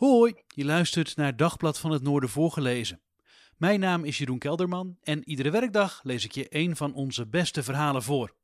[0.00, 3.00] Hoi, je luistert naar Dagblad van het Noorden voorgelezen.
[3.56, 7.62] Mijn naam is Jeroen Kelderman en iedere werkdag lees ik je een van onze beste
[7.62, 8.34] verhalen voor.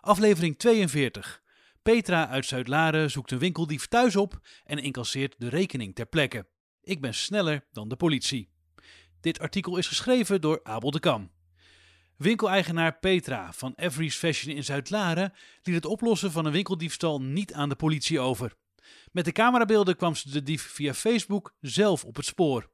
[0.00, 1.42] Aflevering 42.
[1.82, 6.46] Petra uit Zuid-Laren zoekt een winkeldief thuis op en incasseert de rekening ter plekke.
[6.82, 8.48] Ik ben sneller dan de politie.
[9.20, 11.30] Dit artikel is geschreven door Abel de Kam.
[12.16, 17.68] Winkeleigenaar Petra van Every's Fashion in Zuid-Laren liet het oplossen van een winkeldiefstal niet aan
[17.68, 18.54] de politie over.
[19.12, 22.70] Met de camerabeelden kwam ze de dief via Facebook zelf op het spoor.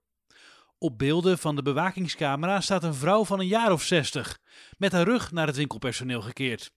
[0.79, 4.39] Op beelden van de bewakingscamera staat een vrouw van een jaar of zestig,
[4.79, 6.73] met haar rug naar het winkelpersoneel gekeerd.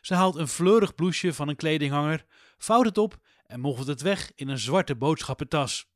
[0.00, 2.26] Ze haalt een fleurig blouseje van een kledinghanger,
[2.58, 5.88] vouwt het op en moffelt het weg in een zwarte boodschappentas.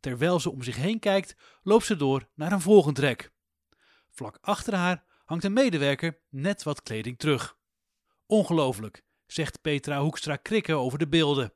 [0.00, 3.32] Terwijl ze om zich heen kijkt, loopt ze door naar een volgend rek.
[4.10, 7.56] Vlak achter haar hangt een medewerker net wat kleding terug.
[8.26, 11.52] Ongelooflijk, zegt Petra Hoekstra Krikke over de beelden.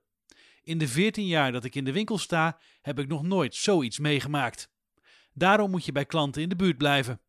[0.62, 3.98] In de 14 jaar dat ik in de winkel sta, heb ik nog nooit zoiets
[3.98, 4.71] meegemaakt.
[5.33, 7.21] Daarom moet je bij klanten in de buurt blijven.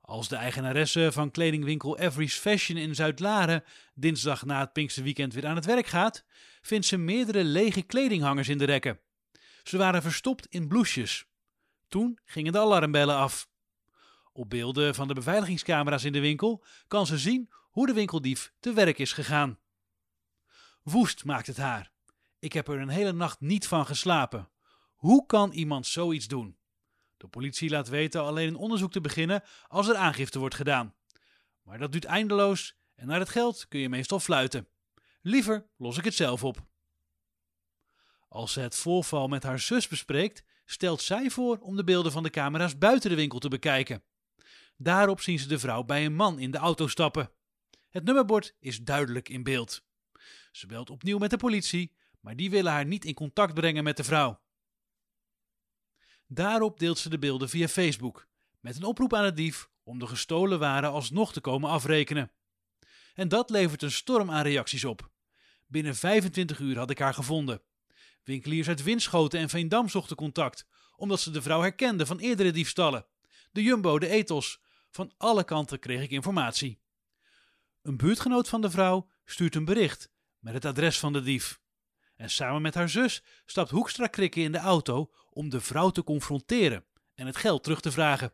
[0.00, 3.64] Als de eigenaresse van kledingwinkel Every's Fashion in Zuid-Laren
[3.94, 6.24] dinsdag na het Pinksterweekend weer aan het werk gaat,
[6.60, 9.00] vindt ze meerdere lege kledinghangers in de rekken.
[9.62, 11.26] Ze waren verstopt in blouses.
[11.88, 13.48] Toen gingen de alarmbellen af.
[14.32, 18.72] Op beelden van de beveiligingscamera's in de winkel kan ze zien hoe de winkeldief te
[18.72, 19.58] werk is gegaan.
[20.82, 21.91] Woest maakt het haar.
[22.42, 24.48] Ik heb er een hele nacht niet van geslapen.
[24.94, 26.56] Hoe kan iemand zoiets doen?
[27.16, 30.94] De politie laat weten alleen een onderzoek te beginnen als er aangifte wordt gedaan.
[31.62, 34.68] Maar dat duurt eindeloos en naar het geld kun je meestal fluiten.
[35.20, 36.64] Liever los ik het zelf op.
[38.28, 42.22] Als ze het voorval met haar zus bespreekt, stelt zij voor om de beelden van
[42.22, 44.02] de camera's buiten de winkel te bekijken.
[44.76, 47.30] Daarop zien ze de vrouw bij een man in de auto stappen.
[47.90, 49.84] Het nummerbord is duidelijk in beeld.
[50.52, 53.96] Ze belt opnieuw met de politie, maar die willen haar niet in contact brengen met
[53.96, 54.40] de vrouw.
[56.26, 58.28] Daarop deelt ze de beelden via Facebook,
[58.60, 62.32] met een oproep aan de dief om de gestolen waren alsnog te komen afrekenen.
[63.14, 65.10] En dat levert een storm aan reacties op.
[65.66, 67.62] Binnen 25 uur had ik haar gevonden.
[68.24, 73.06] Winkeliers uit Winschoten en Veendam zochten contact, omdat ze de vrouw herkenden van eerdere diefstallen.
[73.52, 74.60] De Jumbo, de Ethos.
[74.90, 76.80] Van alle kanten kreeg ik informatie.
[77.82, 81.61] Een buurtgenoot van de vrouw stuurt een bericht met het adres van de dief.
[82.22, 86.04] En samen met haar zus stapt Hoekstra Krikke in de auto om de vrouw te
[86.04, 86.84] confronteren
[87.14, 88.32] en het geld terug te vragen.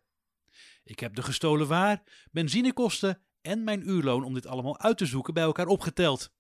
[0.85, 5.35] Ik heb de gestolen waar, benzinekosten en mijn uurloon om dit allemaal uit te zoeken
[5.35, 6.33] bij elkaar opgeteld.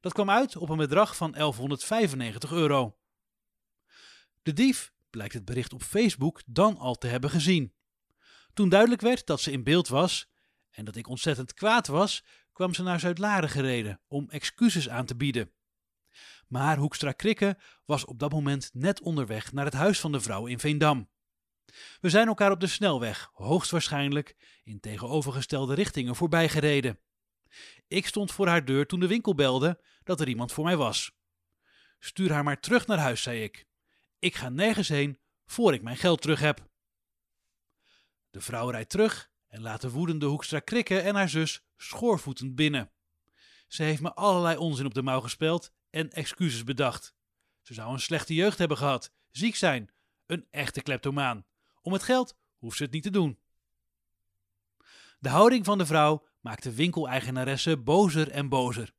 [0.00, 2.96] Dat kwam uit op een bedrag van 1195 euro.
[4.42, 7.72] De dief blijkt het bericht op Facebook dan al te hebben gezien.
[8.54, 10.30] Toen duidelijk werd dat ze in beeld was
[10.70, 15.16] en dat ik ontzettend kwaad was, kwam ze naar Zuid-Laren gereden om excuses aan te
[15.16, 15.50] bieden.
[16.52, 20.46] Maar Hoekstra Krikke was op dat moment net onderweg naar het huis van de vrouw
[20.46, 21.10] in Veendam.
[22.00, 26.98] We zijn elkaar op de snelweg, hoogstwaarschijnlijk in tegenovergestelde richtingen voorbij gereden.
[27.88, 31.12] Ik stond voor haar deur toen de winkel belde dat er iemand voor mij was.
[31.98, 33.66] Stuur haar maar terug naar huis, zei ik.
[34.18, 36.68] Ik ga nergens heen voor ik mijn geld terug heb.
[38.30, 42.92] De vrouw rijdt terug en laat de woedende Hoekstra Krikke en haar zus schoorvoetend binnen.
[43.68, 47.14] Ze heeft me allerlei onzin op de mouw gespeld en excuses bedacht.
[47.62, 49.90] Ze zou een slechte jeugd hebben gehad, ziek zijn,
[50.26, 51.46] een echte kleptomaan.
[51.82, 53.38] Om het geld hoeft ze het niet te doen.
[55.18, 58.92] De houding van de vrouw maakte winkeleigenaresse bozer en bozer.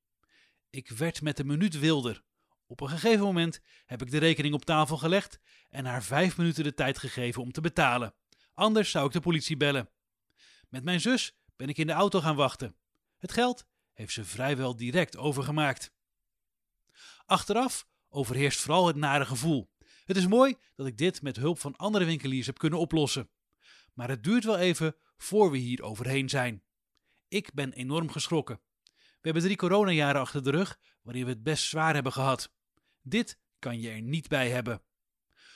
[0.70, 2.24] Ik werd met de minuut wilder.
[2.68, 5.40] Op een gegeven moment heb ik de rekening op tafel gelegd
[5.70, 8.14] en haar vijf minuten de tijd gegeven om te betalen.
[8.54, 9.90] Anders zou ik de politie bellen.
[10.70, 12.76] Met mijn zus ben ik in de auto gaan wachten.
[13.18, 15.93] Het geld heeft ze vrijwel direct overgemaakt.
[17.26, 19.72] Achteraf overheerst vooral het nare gevoel.
[20.06, 23.30] Het is mooi dat ik dit met hulp van andere winkeliers heb kunnen oplossen.
[23.94, 26.64] Maar het duurt wel even voor we hier overheen zijn.
[27.28, 28.62] Ik ben enorm geschrokken.
[28.94, 32.54] We hebben drie coronajaren achter de rug waarin we het best zwaar hebben gehad.
[33.02, 34.82] Dit kan je er niet bij hebben.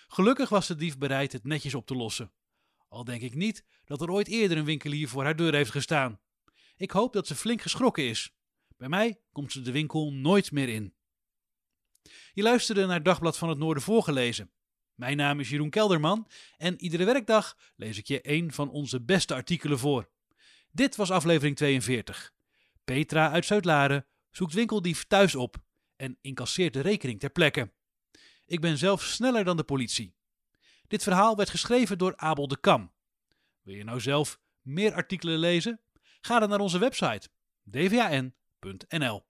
[0.08, 2.32] Gelukkig was de dief bereid het netjes op te lossen.
[2.88, 6.20] Al denk ik niet dat er ooit eerder een winkelier voor haar deur heeft gestaan.
[6.78, 8.32] Ik hoop dat ze flink geschrokken is.
[8.78, 10.97] Bij mij komt ze de winkel nooit meer in.
[12.34, 14.52] Je luisterde naar Dagblad van het Noorden voorgelezen.
[14.96, 16.28] Mijn naam is Jeroen Kelderman
[16.58, 20.10] en iedere werkdag lees ik je een van onze beste artikelen voor.
[20.72, 22.34] Dit was aflevering 42.
[22.84, 25.58] Petra uit Zuid-Laren zoekt winkeldief thuis op
[25.96, 27.72] en incasseert de rekening ter plekke.
[28.46, 30.16] Ik ben zelf sneller dan de politie.
[30.88, 32.92] Dit verhaal werd geschreven door Abel de Kam.
[33.62, 35.82] Wil je nou zelf meer artikelen lezen?
[36.22, 37.30] Ga dan naar onze website
[37.64, 39.26] dvan.nl.